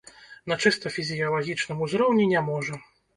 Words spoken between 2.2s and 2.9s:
не можа.